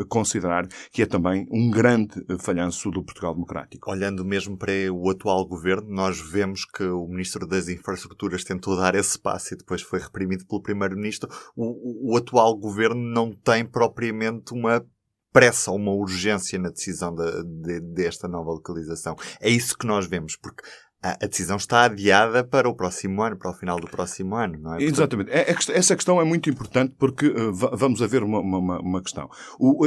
considerar 0.09 0.67
que 0.91 1.01
é 1.01 1.05
também 1.05 1.47
um 1.51 1.69
grande 1.69 2.23
falhanço 2.39 2.89
do 2.91 3.03
Portugal 3.07 3.33
Democrático. 3.33 3.89
Olhando 3.89 4.23
mesmo 4.23 4.57
para 4.57 4.71
o 4.91 5.09
atual 5.09 5.45
governo, 5.47 5.89
nós 5.89 6.19
vemos 6.19 6.65
que 6.65 6.83
o 6.83 7.07
Ministro 7.07 7.47
das 7.47 7.67
Infraestruturas 7.67 8.43
tentou 8.43 8.75
dar 8.75 8.93
esse 8.93 9.17
passo 9.17 9.53
e 9.53 9.57
depois 9.57 9.81
foi 9.81 9.99
reprimido 9.99 10.45
pelo 10.45 10.61
Primeiro-Ministro. 10.61 11.29
O, 11.55 12.13
o, 12.13 12.17
atual 12.17 12.55
governo 12.55 13.01
não 13.01 13.31
tem 13.31 13.65
propriamente 13.65 14.53
uma 14.53 14.85
pressa 15.31 15.71
ou 15.71 15.77
uma 15.77 15.91
urgência 15.91 16.59
na 16.59 16.69
decisão 16.69 17.13
de, 17.13 17.43
de, 17.43 17.79
desta 17.79 18.27
nova 18.27 18.51
localização. 18.51 19.15
É 19.39 19.49
isso 19.49 19.77
que 19.77 19.85
nós 19.85 20.07
vemos, 20.07 20.35
porque 20.35 20.63
a 21.01 21.27
decisão 21.27 21.57
está 21.57 21.83
adiada 21.83 22.43
para 22.43 22.67
o 22.67 22.73
próximo 22.73 23.21
ano, 23.21 23.37
para 23.37 23.51
o 23.51 23.53
final 23.53 23.79
do 23.79 23.87
próximo 23.87 24.35
ano, 24.35 24.57
não 24.59 24.75
é? 24.75 24.83
Exatamente. 24.83 25.29
É, 25.29 25.51
é 25.51 25.55
essa 25.73 25.95
questão 25.95 26.19
é 26.19 26.23
muito 26.23 26.49
importante 26.49 26.95
porque 26.97 27.27
uh, 27.27 27.53
vamos 27.53 28.01
a 28.01 28.07
ver 28.07 28.23
uma, 28.23 28.39
uma, 28.39 28.79
uma 28.79 29.01
questão. 29.01 29.29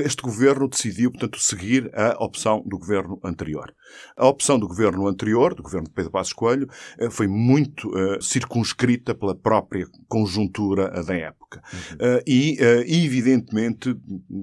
Este 0.04 0.22
governo 0.22 0.68
decidiu, 0.68 1.10
portanto, 1.10 1.40
seguir 1.40 1.90
a 1.94 2.22
opção 2.22 2.62
do 2.64 2.78
governo 2.78 3.18
anterior. 3.24 3.74
A 4.16 4.28
opção 4.28 4.56
do 4.56 4.68
governo 4.68 5.08
anterior, 5.08 5.52
do 5.52 5.64
governo 5.64 5.88
de 5.88 5.92
Pedro 5.92 6.12
Passos 6.12 6.32
Coelho, 6.32 6.68
uh, 7.00 7.10
foi 7.10 7.26
muito 7.26 7.88
uh, 7.88 8.22
circunscrita 8.22 9.12
pela 9.12 9.34
própria 9.34 9.86
conjuntura 10.08 11.02
da 11.02 11.14
época. 11.14 11.40
Uhum. 11.50 12.20
e, 12.28 12.58
evidentemente, 12.86 13.96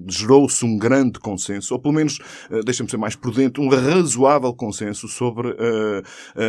gerou-se 0.09 0.65
um 0.65 0.77
grande 0.77 1.21
consenso, 1.21 1.73
ou 1.73 1.79
pelo 1.79 1.93
menos, 1.93 2.19
deixa-me 2.65 2.89
ser 2.89 2.97
mais 2.97 3.15
prudente, 3.15 3.61
um 3.61 3.69
razoável 3.69 4.53
consenso 4.53 5.07
sobre 5.07 5.55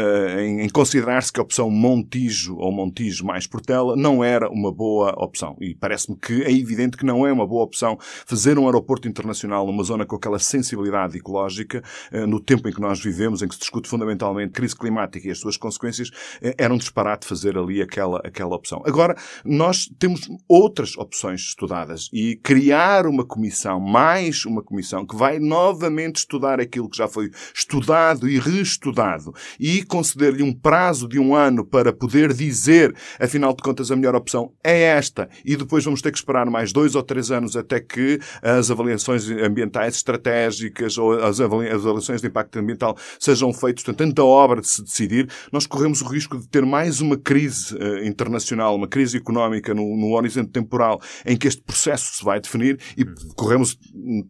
uh, 0.09 0.41
em, 0.41 0.61
em 0.63 0.69
considerar-se 0.69 1.33
que 1.33 1.41
a 1.41 1.43
opção 1.43 1.71
Montijo 1.71 2.57
ou 2.57 2.73
Montijo 2.73 3.25
mais 3.25 3.47
Portela 3.47 3.97
não 3.97 4.23
era 4.23 4.51
uma 4.51 4.73
boa 4.73 5.15
opção. 5.23 5.57
E 5.61 5.75
parece-me 5.75 6.17
que 6.17 6.43
é 6.43 6.53
evidente 6.53 6.97
que 6.97 7.05
não 7.05 7.27
é 7.27 7.33
uma 7.33 7.47
boa 7.47 7.65
opção 7.65 7.99
fazer 8.27 8.59
um 8.59 8.67
aeroporto 8.67 9.09
internacional 9.09 9.67
numa 9.67 9.83
zona 9.83 10.07
com 10.07 10.17
aquela 10.17 10.39
sensibilidade 10.39 11.19
ecológica, 11.19 11.83
uh, 12.13 12.27
no 12.27 12.41
tempo 12.41 12.69
em 12.69 12.73
que 12.73 12.81
nós 12.81 13.01
vivemos, 13.01 13.43
em 13.43 13.49
que 13.49 13.55
se 13.55 13.61
discute 13.61 13.89
fundamentalmente 13.89 14.53
crise 14.53 14.77
climática 14.77 15.27
e 15.27 15.31
as 15.31 15.39
suas 15.39 15.57
consequências, 15.57 16.09
uh, 16.09 16.55
era 16.57 16.73
um 16.73 16.79
disparate 16.79 17.27
fazer 17.27 17.57
ali 17.57 17.83
aquela, 17.83 18.21
aquela 18.25 18.55
opção. 18.55 18.83
Agora, 18.85 19.17
nós 19.45 19.89
temos 19.99 20.29
outras 20.49 20.97
opções 20.97 21.41
estudadas 21.41 22.09
e 22.13 22.37
criar 22.37 23.07
uma 23.07 23.25
comissão, 23.25 23.81
mais 23.81 24.45
uma 24.45 24.63
comissão, 24.63 25.07
que 25.07 25.17
vai 25.17 25.39
novamente 25.39 26.17
estudar 26.17 26.61
aquilo 26.61 26.89
que 26.89 26.97
já 26.97 27.09
foi 27.09 27.31
estudado 27.55 28.29
e 28.29 28.39
reestudado 28.39 29.35
e 29.59 29.83
conceder-lhe 29.99 30.45
um 30.45 30.53
prazo 30.53 31.09
de 31.09 31.19
um 31.19 31.35
ano 31.35 31.65
para 31.65 31.93
poder 31.93 32.33
dizer, 32.33 32.95
afinal 33.19 33.53
de 33.53 33.61
contas, 33.65 33.91
a 33.91 33.97
melhor 33.97 34.15
opção 34.15 34.53
é 34.63 34.83
esta 34.83 35.29
e 35.45 35.57
depois 35.57 35.85
vamos 35.85 36.01
ter 36.01 36.13
que 36.13 36.19
esperar 36.19 36.49
mais 36.49 36.73
dois 36.73 36.95
ou 36.95 37.03
três 37.03 37.33
anos 37.33 37.57
até 37.57 37.81
que 37.81 38.21
as 38.41 38.71
avaliações 38.71 39.29
ambientais 39.29 39.97
estratégicas 39.97 40.97
ou 40.97 41.15
as 41.15 41.41
avaliações 41.41 42.21
de 42.21 42.29
impacto 42.29 42.61
ambiental 42.61 42.97
sejam 43.19 43.53
feitas. 43.53 43.83
Portanto, 43.83 44.07
tanta 44.07 44.23
obra 44.23 44.61
de 44.61 44.69
se 44.69 44.85
decidir, 44.85 45.29
nós 45.51 45.67
corremos 45.67 46.01
o 46.01 46.07
risco 46.07 46.39
de 46.39 46.47
ter 46.47 46.65
mais 46.65 47.01
uma 47.01 47.17
crise 47.17 47.75
uh, 47.75 48.07
internacional, 48.07 48.77
uma 48.77 48.87
crise 48.87 49.17
económica 49.17 49.75
no, 49.75 49.97
no 49.97 50.15
horizonte 50.15 50.51
temporal 50.51 51.01
em 51.27 51.37
que 51.37 51.49
este 51.49 51.61
processo 51.61 52.15
se 52.15 52.25
vai 52.25 52.41
definir 52.41 52.79
e 52.97 53.05
corremos 53.35 53.77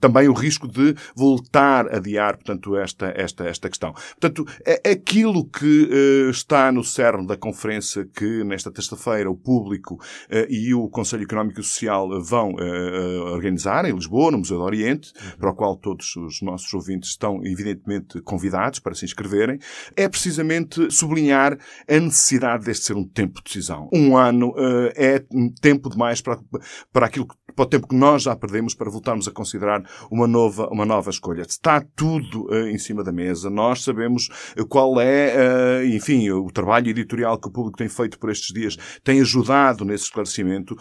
também 0.01 0.29
o 0.29 0.33
risco 0.33 0.67
de 0.67 0.95
voltar 1.15 1.89
a 1.89 1.99
adiar, 1.99 2.37
portanto, 2.37 2.75
esta, 2.75 3.13
esta, 3.15 3.45
esta 3.45 3.69
questão. 3.69 3.93
Portanto, 4.19 4.47
é 4.65 4.93
aquilo 4.93 5.45
que 5.45 5.58
uh, 5.65 6.31
está 6.31 6.71
no 6.73 6.85
cerne 6.85 7.27
da 7.27 7.37
conferência 7.37 8.05
que, 8.05 8.45
nesta 8.45 8.71
terça-feira, 8.71 9.31
o 9.31 9.37
público 9.37 9.95
uh, 9.95 10.47
e 10.49 10.75
o 10.75 10.89
Conselho 10.89 11.25
Económico 11.25 11.61
e 11.61 11.63
Social 11.63 12.09
vão 12.23 12.53
uh, 12.53 13.33
organizar 13.33 13.85
em 13.85 13.93
Lisboa, 13.93 14.31
no 14.31 14.39
Museu 14.39 14.59
do 14.59 14.65
Oriente, 14.65 15.13
para 15.39 15.51
o 15.51 15.55
qual 15.55 15.77
todos 15.77 16.17
os 16.17 16.43
nossos 16.43 16.73
ouvintes 16.73 17.11
estão, 17.11 17.41
evidentemente, 17.45 18.21
convidados 18.23 18.79
para 18.79 18.95
se 18.95 19.05
inscreverem, 19.05 19.59
é 19.97 20.09
precisamente 20.09 20.91
sublinhar 20.91 21.59
a 21.89 22.01
necessidade 22.01 22.65
deste 22.65 22.87
ser 22.87 22.97
um 22.97 23.07
tempo 23.07 23.39
de 23.39 23.45
decisão. 23.45 23.89
Um 23.93 24.17
ano 24.17 24.55
é 24.97 25.23
tempo 25.61 25.89
demais 25.91 26.21
para, 26.21 26.39
para 26.93 27.07
aquilo 27.07 27.27
que 27.27 27.35
para 27.59 27.65
o 27.65 27.69
tempo 27.69 27.89
que 27.89 27.97
nós 27.97 28.23
já 28.23 28.37
perdemos 28.37 28.73
para 28.73 28.89
voltarmos 28.89 29.27
a 29.27 29.33
considerar 29.33 29.83
uma 30.09 30.29
nova, 30.29 30.69
uma 30.69 30.87
nova 30.87 31.11
escolha. 31.11 31.43
Está 31.43 31.85
tudo 31.97 32.47
uh, 32.47 32.69
em 32.69 32.79
cima 32.79 33.03
da 33.03 33.11
mesa. 33.11 33.51
Nós 33.51 33.83
sabemos 33.83 34.29
qual 34.69 35.01
é, 35.01 35.48
uh, 35.49 35.85
enfim, 35.87 36.31
o 36.31 36.51
trabalho 36.51 36.89
editorial 36.89 37.39
que 37.39 37.49
o 37.49 37.51
público 37.51 37.79
tem 37.79 37.89
feito 37.89 38.19
por 38.19 38.31
estes 38.31 38.53
dias 38.53 38.77
tem 39.03 39.21
ajudado 39.21 39.85
nesse 39.85 40.05
esclarecimento, 40.05 40.77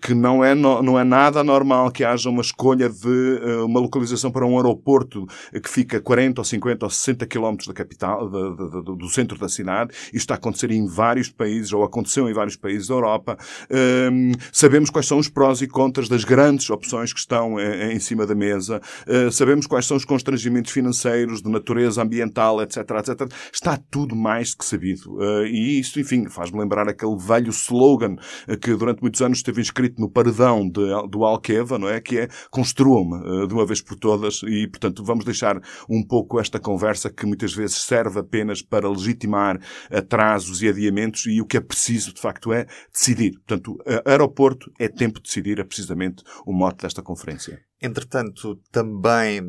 que 0.00 0.14
não 0.14 0.44
é, 0.44 0.54
no, 0.54 0.82
não 0.82 0.98
é 0.98 1.04
nada 1.04 1.42
normal 1.42 1.90
que 1.90 2.04
haja 2.04 2.28
uma 2.30 2.40
escolha 2.40 2.88
de 2.88 3.40
uma 3.64 3.80
localização 3.80 4.30
para 4.30 4.46
um 4.46 4.56
aeroporto 4.56 5.26
que 5.52 5.68
fica 5.68 6.00
40 6.00 6.40
ou 6.40 6.44
50 6.44 6.86
ou 6.86 6.90
60 6.90 7.26
quilómetros 7.26 7.68
da 7.68 7.74
capital, 7.74 8.28
de, 8.28 8.56
de, 8.56 8.70
de, 8.70 8.96
do 8.96 9.08
centro 9.08 9.38
da 9.38 9.48
cidade. 9.48 9.92
Isto 10.06 10.16
está 10.16 10.34
a 10.34 10.36
acontecer 10.36 10.70
em 10.70 10.86
vários 10.86 11.28
países, 11.28 11.72
ou 11.72 11.82
aconteceu 11.82 12.28
em 12.28 12.32
vários 12.32 12.56
países 12.56 12.88
da 12.88 12.94
Europa. 12.94 13.36
Ehm, 13.70 14.32
sabemos 14.52 14.90
quais 14.90 15.06
são 15.06 15.18
os 15.18 15.28
prós 15.28 15.60
e 15.62 15.66
contras 15.66 16.08
das 16.08 16.24
grandes 16.24 16.68
opções 16.70 17.12
que 17.12 17.18
estão 17.18 17.58
eh, 17.58 17.92
em 17.92 17.98
cima 17.98 18.26
da 18.26 18.34
mesa. 18.34 18.80
Eh, 19.06 19.30
sabemos 19.30 19.66
quais 19.66 19.86
são 19.86 19.96
os 19.96 20.04
constrangimentos 20.04 20.72
financeiros, 20.72 21.42
de 21.42 21.50
natureza 21.50 22.02
ambiental, 22.02 22.62
etc, 22.62 22.78
etc. 22.78 23.32
Está 23.52 23.78
tudo 23.90 24.05
mais 24.14 24.50
do 24.50 24.58
que 24.58 24.64
sabido. 24.64 25.22
Eh, 25.22 25.48
e 25.48 25.80
isso, 25.80 25.98
enfim, 25.98 26.28
faz-me 26.28 26.60
lembrar 26.60 26.88
aquele 26.88 27.16
velho 27.16 27.50
slogan 27.50 28.16
que 28.60 28.74
durante 28.74 29.00
muitos 29.00 29.22
anos 29.22 29.38
esteve 29.38 29.60
inscrito 29.60 30.00
no 30.00 30.10
paredão 30.10 30.68
de, 30.68 30.80
do 31.10 31.24
Alqueva, 31.24 31.78
não 31.78 31.88
é? 31.88 32.00
Que 32.00 32.20
é 32.20 32.28
construam-me 32.50 33.46
de 33.46 33.54
uma 33.54 33.66
vez 33.66 33.80
por 33.80 33.96
todas 33.96 34.42
e, 34.42 34.68
portanto, 34.68 35.02
vamos 35.02 35.24
deixar 35.24 35.60
um 35.88 36.02
pouco 36.06 36.38
esta 36.38 36.58
conversa 36.58 37.10
que 37.10 37.26
muitas 37.26 37.54
vezes 37.54 37.76
serve 37.76 38.20
apenas 38.20 38.62
para 38.62 38.88
legitimar 38.88 39.58
atrasos 39.90 40.62
e 40.62 40.68
adiamentos 40.68 41.26
e 41.26 41.40
o 41.40 41.46
que 41.46 41.56
é 41.56 41.60
preciso, 41.60 42.12
de 42.12 42.20
facto, 42.20 42.52
é 42.52 42.66
decidir. 42.92 43.32
Portanto, 43.46 43.76
aeroporto 44.04 44.70
é 44.78 44.88
tempo 44.88 45.20
de 45.20 45.24
decidir, 45.24 45.58
é 45.58 45.64
precisamente 45.64 46.22
o 46.46 46.52
mote 46.52 46.82
desta 46.82 47.02
conferência. 47.02 47.65
Entretanto, 47.80 48.58
também, 48.72 49.42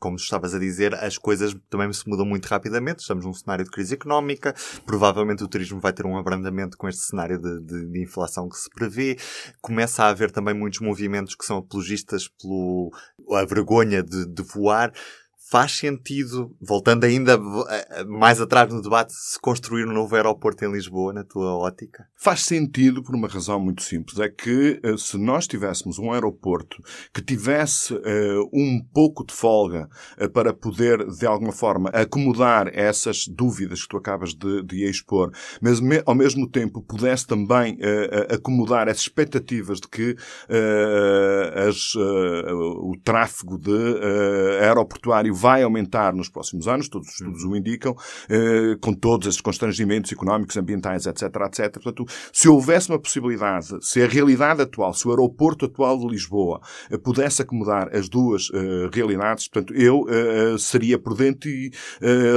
como 0.00 0.16
estavas 0.16 0.54
a 0.54 0.58
dizer, 0.58 0.94
as 0.94 1.18
coisas 1.18 1.54
também 1.68 1.92
se 1.92 2.08
mudam 2.08 2.24
muito 2.24 2.46
rapidamente. 2.46 3.00
Estamos 3.00 3.26
num 3.26 3.34
cenário 3.34 3.64
de 3.64 3.70
crise 3.70 3.94
económica. 3.94 4.54
Provavelmente 4.86 5.44
o 5.44 5.48
turismo 5.48 5.78
vai 5.78 5.92
ter 5.92 6.06
um 6.06 6.16
abrandamento 6.16 6.78
com 6.78 6.88
este 6.88 7.02
cenário 7.02 7.38
de, 7.38 7.60
de, 7.60 7.86
de 7.86 8.02
inflação 8.02 8.48
que 8.48 8.56
se 8.56 8.70
prevê. 8.70 9.18
Começa 9.60 10.04
a 10.04 10.08
haver 10.08 10.30
também 10.30 10.54
muitos 10.54 10.80
movimentos 10.80 11.34
que 11.34 11.44
são 11.44 11.58
apologistas 11.58 12.28
pela 12.28 13.44
vergonha 13.44 14.02
de, 14.02 14.26
de 14.26 14.42
voar 14.42 14.90
faz 15.48 15.72
sentido, 15.72 16.54
voltando 16.60 17.04
ainda 17.04 17.38
mais 18.06 18.40
atrás 18.40 18.72
no 18.72 18.82
debate, 18.82 19.12
se 19.12 19.38
construir 19.38 19.86
um 19.86 19.92
novo 19.92 20.14
aeroporto 20.16 20.64
em 20.64 20.72
Lisboa, 20.72 21.12
na 21.12 21.22
tua 21.22 21.56
ótica? 21.56 22.06
Faz 22.16 22.40
sentido 22.40 23.02
por 23.02 23.14
uma 23.14 23.28
razão 23.28 23.60
muito 23.60 23.82
simples. 23.82 24.18
É 24.18 24.28
que 24.28 24.80
eh, 24.82 24.96
se 24.96 25.16
nós 25.16 25.46
tivéssemos 25.46 25.98
um 25.98 26.12
aeroporto 26.12 26.82
que 27.14 27.22
tivesse 27.22 27.94
uh, 27.94 28.50
um 28.52 28.82
pouco 28.92 29.24
de 29.24 29.32
folga 29.32 29.88
uh, 30.20 30.28
para 30.30 30.52
poder, 30.52 31.06
de 31.06 31.26
alguma 31.26 31.52
forma, 31.52 31.90
acomodar 31.90 32.68
essas 32.72 33.28
dúvidas 33.28 33.82
que 33.82 33.88
tu 33.88 33.96
acabas 33.96 34.34
de, 34.34 34.62
de 34.64 34.84
expor, 34.84 35.30
mas 35.60 35.78
me, 35.78 36.02
ao 36.04 36.14
mesmo 36.14 36.48
tempo 36.48 36.82
pudesse 36.82 37.26
também 37.26 37.74
uh, 37.74 38.34
acomodar 38.34 38.88
as 38.88 38.98
expectativas 38.98 39.80
de 39.80 39.88
que 39.88 40.16
as, 41.68 41.94
o 41.94 42.94
tráfego 43.04 43.58
de 43.58 43.70
aeroportuário 44.60 45.35
vai 45.36 45.62
aumentar 45.62 46.14
nos 46.14 46.28
próximos 46.28 46.66
anos, 46.66 46.88
todos 46.88 47.08
os 47.08 47.14
estudos 47.14 47.44
o 47.44 47.54
indicam, 47.54 47.94
eh, 48.28 48.76
com 48.80 48.92
todos 48.92 49.28
esses 49.28 49.40
constrangimentos 49.40 50.10
económicos, 50.10 50.56
ambientais, 50.56 51.06
etc, 51.06 51.22
etc. 51.22 51.72
Portanto, 51.74 52.06
se 52.32 52.48
houvesse 52.48 52.88
uma 52.90 52.98
possibilidade, 52.98 53.68
se 53.82 54.02
a 54.02 54.06
realidade 54.06 54.62
atual, 54.62 54.94
se 54.94 55.06
o 55.06 55.10
aeroporto 55.10 55.66
atual 55.66 55.98
de 55.98 56.06
Lisboa 56.06 56.60
eh, 56.90 56.96
pudesse 56.96 57.42
acomodar 57.42 57.94
as 57.94 58.08
duas 58.08 58.50
eh, 58.52 58.88
realidades, 58.92 59.48
portanto, 59.48 59.74
eu 59.74 60.06
seria 60.58 60.98
prudente 60.98 61.48
e 61.48 61.70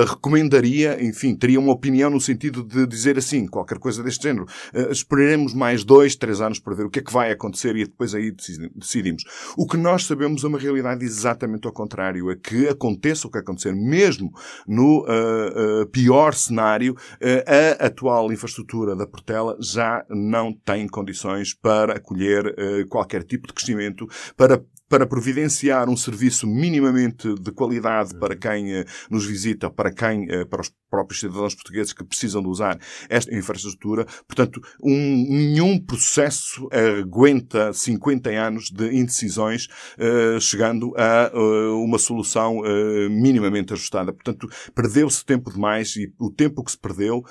recomendaria, 0.05 1.01
enfim, 1.03 1.35
teria 1.35 1.59
uma 1.59 1.71
opinião 1.71 2.09
no 2.09 2.19
sentido 2.19 2.63
de 2.63 2.85
dizer 2.85 3.17
assim, 3.17 3.47
qualquer 3.47 3.77
coisa 3.77 4.03
deste 4.03 4.23
género. 4.23 4.45
Esperaremos 4.89 5.53
mais 5.53 5.83
dois, 5.83 6.15
três 6.15 6.41
anos 6.41 6.59
para 6.59 6.73
ver 6.73 6.85
o 6.85 6.89
que 6.89 6.99
é 6.99 7.01
que 7.01 7.13
vai 7.13 7.31
acontecer 7.31 7.75
e 7.75 7.85
depois 7.85 8.13
aí 8.13 8.31
decidimos. 8.75 9.23
O 9.55 9.67
que 9.67 9.77
nós 9.77 10.05
sabemos 10.05 10.43
é 10.43 10.47
uma 10.47 10.59
realidade 10.59 11.05
exatamente 11.05 11.67
ao 11.67 11.73
contrário, 11.73 12.31
é 12.31 12.35
que 12.35 12.67
a 12.67 12.75
aconteça 12.89 13.27
o 13.27 13.31
que 13.31 13.38
acontecer, 13.38 13.74
mesmo 13.74 14.31
no 14.67 15.01
uh, 15.01 15.84
uh, 15.84 15.88
pior 15.88 16.34
cenário, 16.34 16.93
uh, 16.93 17.81
a 17.81 17.86
atual 17.86 18.31
infraestrutura 18.31 18.96
da 18.96 19.05
Portela 19.05 19.55
já 19.60 20.03
não 20.10 20.51
tem 20.53 20.88
condições 20.88 21.53
para 21.53 21.93
acolher 21.93 22.55
qualquer 22.89 23.24
tipo 23.24 23.48
de 23.48 23.53
crescimento, 23.53 24.08
para 24.36 24.62
para 24.88 25.05
providenciar 25.05 25.88
um 25.88 25.96
serviço 25.96 26.48
minimamente 26.48 27.36
de 27.36 27.51
qualidade 27.51 28.17
para 28.17 28.36
quem 28.36 28.84
nos 29.08 29.24
visita, 29.24 29.69
para 29.69 29.93
quem, 29.93 30.25
para 30.50 30.62
os 30.62 30.72
próprios 30.89 31.19
cidadãos 31.19 31.55
portugueses 31.55 31.93
que 31.93 32.03
precisam 32.03 32.41
de 32.41 32.48
usar 32.48 32.79
esta 33.10 33.36
infraestrutura. 33.36 34.05
Portanto, 34.27 34.62
um, 34.84 35.25
nenhum 35.29 35.79
processo 35.79 36.67
aguenta 37.00 37.74
50 37.74 38.29
anos 38.29 38.69
de 38.69 38.96
indecisões, 38.96 39.67
uh, 39.98 40.39
chegando 40.39 40.93
a 40.98 41.31
uh, 41.34 41.84
uma 41.84 41.98
solução 41.98 42.60
uh, 42.60 43.10
minimamente 43.10 43.74
ajustada. 43.74 44.13
Portanto, 44.13 44.48
perdeu-se 44.74 45.25
tempo 45.25 45.51
demais 45.51 45.96
e 45.96 46.13
o 46.19 46.31
tempo 46.31 46.63
que 46.63 46.72
se 46.72 46.77
perdeu 46.77 47.24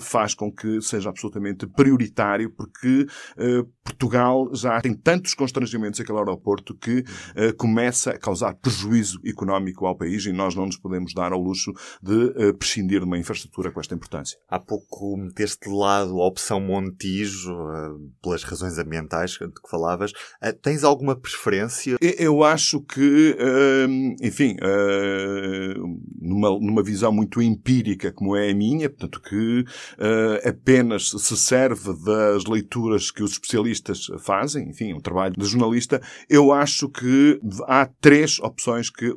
faz 0.00 0.34
com 0.34 0.52
que 0.52 0.80
seja 0.80 1.10
absolutamente 1.10 1.66
prioritário, 1.66 2.50
porque 2.50 3.06
Portugal 3.84 4.48
já 4.54 4.80
tem 4.80 4.94
tantos 4.94 5.34
constrangimentos 5.34 6.00
aquele 6.00 6.18
aeroporto 6.18 6.74
que 6.74 7.04
começa 7.56 8.10
a 8.10 8.18
causar 8.18 8.54
prejuízo 8.54 9.20
económico 9.24 9.86
ao 9.86 9.96
país 9.96 10.24
e 10.26 10.32
nós 10.32 10.54
não 10.54 10.66
nos 10.66 10.76
podemos 10.76 11.12
dar 11.14 11.32
ao 11.32 11.40
luxo 11.40 11.72
de 12.02 12.52
prescindir 12.54 12.85
prescindir 12.86 13.00
de 13.00 13.04
uma 13.06 13.18
infraestrutura 13.18 13.70
com 13.70 13.80
esta 13.80 13.94
importância. 13.94 14.38
Há 14.48 14.58
pouco 14.58 15.16
meteste 15.16 15.68
de 15.68 15.74
lado 15.74 16.20
a 16.20 16.26
opção 16.26 16.60
Montijo, 16.60 17.52
uh, 17.52 18.12
pelas 18.22 18.42
razões 18.44 18.78
ambientais 18.78 19.32
de 19.32 19.38
que 19.48 19.68
falavas. 19.70 20.12
Uh, 20.42 20.52
tens 20.62 20.84
alguma 20.84 21.16
preferência? 21.16 21.96
Eu 22.00 22.44
acho 22.44 22.80
que, 22.80 23.36
uh, 23.38 24.16
enfim, 24.24 24.56
numa, 26.20 26.50
numa 26.60 26.82
visão 26.82 27.12
muito 27.12 27.42
empírica 27.42 28.12
como 28.12 28.36
é 28.36 28.50
a 28.50 28.54
minha, 28.54 28.88
portanto 28.88 29.20
que 29.20 29.64
apenas 30.46 31.10
se 31.10 31.36
serve 31.36 31.92
das 32.04 32.44
leituras 32.44 33.10
que 33.10 33.22
os 33.22 33.32
especialistas 33.32 34.06
fazem, 34.20 34.68
enfim, 34.68 34.92
um 34.92 35.00
trabalho 35.00 35.34
de 35.36 35.44
jornalista, 35.44 36.00
eu 36.28 36.52
acho 36.52 36.88
que 36.88 37.40
há 37.66 37.86
três 38.00 38.38
opções 38.40 38.90
que 38.90 39.12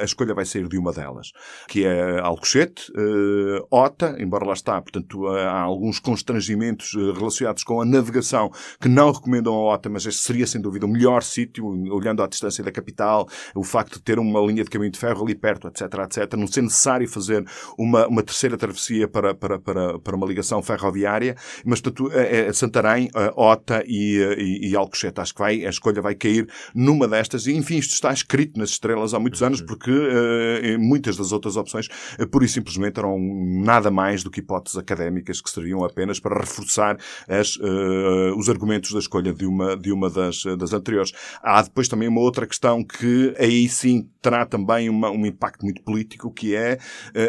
a 0.00 0.04
escolha 0.04 0.34
vai 0.34 0.44
sair 0.44 0.68
de 0.68 0.78
uma 0.78 0.92
delas, 0.92 1.32
que 1.68 1.84
é 1.84 2.20
Alcochete, 2.20 2.92
uh, 3.08 3.66
OTA, 3.70 4.16
embora 4.18 4.44
lá 4.44 4.52
está, 4.52 4.80
portanto, 4.80 5.26
há 5.26 5.60
alguns 5.60 5.98
constrangimentos 5.98 6.94
relacionados 7.16 7.64
com 7.64 7.80
a 7.80 7.84
navegação 7.84 8.50
que 8.80 8.88
não 8.88 9.10
recomendam 9.12 9.54
a 9.54 9.74
OTA, 9.74 9.88
mas 9.88 10.06
este 10.06 10.22
seria 10.22 10.46
sem 10.46 10.60
dúvida 10.60 10.86
o 10.86 10.88
melhor 10.88 11.22
sítio, 11.22 11.66
olhando 11.92 12.22
à 12.22 12.26
distância 12.26 12.62
da 12.62 12.70
capital, 12.70 13.28
o 13.54 13.64
facto 13.64 13.94
de 13.94 14.02
ter 14.02 14.18
uma 14.18 14.40
linha 14.40 14.64
de 14.64 14.70
caminho 14.70 14.92
de 14.92 14.98
ferro 14.98 15.22
ali 15.24 15.34
perto, 15.34 15.68
etc, 15.68 15.82
etc, 16.04 16.34
não 16.34 16.46
ser 16.46 16.62
necessário 16.62 17.08
fazer 17.08 17.44
uma, 17.78 18.06
uma 18.06 18.22
terceira 18.22 18.56
travessia 18.56 19.08
para, 19.08 19.34
para, 19.34 19.58
para, 19.58 19.98
para 19.98 20.16
uma 20.16 20.26
ligação 20.26 20.62
ferroviária, 20.62 21.36
mas 21.64 21.80
portanto, 21.80 22.10
é, 22.12 22.52
Santarém, 22.52 23.10
OTA 23.34 23.84
e, 23.86 24.18
e, 24.38 24.70
e 24.70 24.76
Alcochete. 24.76 25.20
Acho 25.20 25.34
que 25.34 25.40
vai, 25.40 25.64
a 25.64 25.70
escolha 25.70 26.00
vai 26.00 26.14
cair 26.14 26.48
numa 26.74 27.06
destas, 27.06 27.46
e 27.46 27.52
enfim, 27.52 27.78
isto 27.78 27.92
está 27.92 28.12
escrito 28.12 28.58
nas 28.58 28.70
estrelas 28.70 29.14
há 29.14 29.18
muitos 29.18 29.42
anos, 29.42 29.60
porque 29.60 29.90
uh, 29.90 30.78
muitas 30.78 31.16
das 31.16 31.32
outras 31.32 31.56
opções, 31.56 31.88
uh, 32.18 32.26
pura 32.26 32.44
e 32.44 32.48
simplesmente, 32.48 32.97
eram 32.98 33.18
nada 33.18 33.90
mais 33.90 34.22
do 34.22 34.30
que 34.30 34.40
hipóteses 34.40 34.78
académicas 34.78 35.40
que 35.40 35.50
serviam 35.50 35.84
apenas 35.84 36.20
para 36.20 36.38
reforçar 36.38 36.98
as, 37.28 37.56
uh, 37.56 38.36
os 38.36 38.48
argumentos 38.48 38.92
da 38.92 38.98
escolha 38.98 39.32
de 39.32 39.46
uma, 39.46 39.76
de 39.76 39.92
uma 39.92 40.10
das, 40.10 40.42
das 40.58 40.72
anteriores. 40.72 41.12
Há 41.42 41.62
depois 41.62 41.88
também 41.88 42.08
uma 42.08 42.20
outra 42.20 42.46
questão 42.46 42.84
que 42.84 43.34
aí 43.38 43.68
sim 43.68 44.08
terá 44.20 44.44
também 44.44 44.88
uma, 44.88 45.10
um 45.10 45.24
impacto 45.24 45.64
muito 45.64 45.82
político, 45.82 46.32
que 46.32 46.54
é 46.54 46.78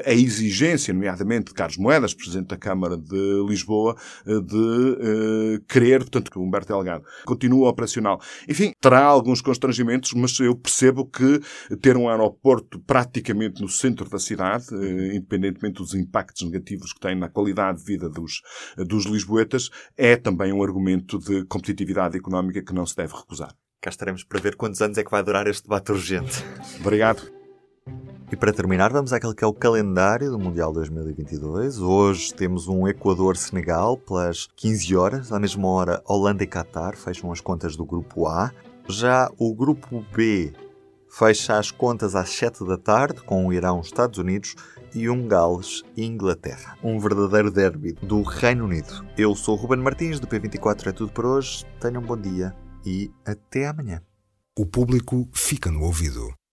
a 0.05 0.13
exigência, 0.13 0.93
nomeadamente 0.93 1.47
de 1.47 1.53
Carlos 1.53 1.77
Moedas, 1.77 2.13
Presidente 2.13 2.47
da 2.47 2.57
Câmara 2.57 2.97
de 2.97 3.45
Lisboa, 3.47 3.95
de 4.25 5.61
querer, 5.67 5.99
portanto, 5.99 6.31
que 6.31 6.39
Humberto 6.39 6.73
Delgado 6.73 7.03
continue 7.25 7.67
operacional. 7.67 8.19
Enfim, 8.47 8.73
terá 8.81 9.03
alguns 9.03 9.41
constrangimentos, 9.41 10.13
mas 10.13 10.37
eu 10.39 10.55
percebo 10.55 11.05
que 11.05 11.39
ter 11.81 11.97
um 11.97 12.09
aeroporto 12.09 12.79
praticamente 12.79 13.61
no 13.61 13.69
centro 13.69 14.09
da 14.09 14.19
cidade, 14.19 14.65
eh, 14.73 15.15
independentemente 15.59 15.77
dos 15.77 15.93
impactos 15.93 16.43
negativos 16.43 16.93
que 16.93 16.99
tem 16.99 17.15
na 17.15 17.29
qualidade 17.29 17.79
de 17.79 17.85
vida 17.85 18.09
dos, 18.09 18.41
dos 18.77 19.05
lisboetas, 19.05 19.69
é 19.97 20.15
também 20.15 20.53
um 20.53 20.63
argumento 20.63 21.19
de 21.19 21.45
competitividade 21.45 22.17
económica 22.17 22.63
que 22.63 22.73
não 22.73 22.85
se 22.85 22.95
deve 22.95 23.13
recusar. 23.13 23.53
Cá 23.81 23.89
estaremos 23.89 24.23
para 24.23 24.41
ver 24.41 24.55
quantos 24.55 24.81
anos 24.81 24.97
é 24.97 25.03
que 25.03 25.11
vai 25.11 25.23
durar 25.23 25.47
este 25.47 25.63
debate 25.63 25.91
urgente. 25.91 26.43
Obrigado. 26.79 27.31
E 28.31 28.35
para 28.35 28.53
terminar, 28.53 28.91
vamos 28.91 29.11
àquele 29.11 29.33
que 29.33 29.43
é 29.43 29.47
o 29.47 29.53
calendário 29.53 30.29
do 30.29 30.37
Mundial 30.37 30.71
2022. 30.71 31.79
Hoje 31.79 32.33
temos 32.33 32.67
um 32.67 32.87
Equador-Senegal 32.87 33.97
pelas 33.97 34.47
15 34.55 34.95
horas. 34.95 35.31
À 35.31 35.39
mesma 35.39 35.67
hora, 35.67 36.01
Holanda 36.05 36.43
e 36.43 36.47
Qatar 36.47 36.95
fecham 36.95 37.31
as 37.31 37.41
contas 37.41 37.75
do 37.75 37.85
grupo 37.85 38.27
A. 38.27 38.51
Já 38.87 39.31
o 39.37 39.55
grupo 39.55 40.05
B 40.15 40.53
fecha 41.09 41.57
as 41.57 41.71
contas 41.71 42.15
às 42.15 42.29
7 42.29 42.65
da 42.65 42.77
tarde 42.77 43.21
com 43.21 43.45
o 43.45 43.53
Irão, 43.53 43.81
Estados 43.81 44.19
Unidos 44.19 44.55
e 44.93 45.09
um 45.09 45.27
Gales 45.27 45.83
Inglaterra. 45.97 46.77
Um 46.83 46.99
verdadeiro 46.99 47.51
derby 47.51 47.93
do 48.01 48.21
Reino 48.21 48.65
Unido. 48.65 49.05
Eu 49.17 49.35
sou 49.35 49.57
o 49.57 49.59
Ruben 49.59 49.79
Martins, 49.79 50.19
do 50.19 50.27
P24 50.27 50.87
é 50.87 50.91
tudo 50.91 51.11
por 51.11 51.25
hoje. 51.25 51.65
Tenham 51.79 52.01
um 52.01 52.05
bom 52.05 52.17
dia 52.17 52.55
e 52.85 53.11
até 53.25 53.67
amanhã. 53.67 54.01
O 54.57 54.65
público 54.65 55.27
fica 55.33 55.71
no 55.71 55.83
ouvido. 55.83 56.38